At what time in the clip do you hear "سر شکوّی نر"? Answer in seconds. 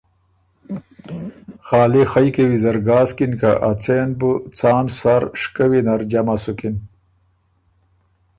4.99-6.01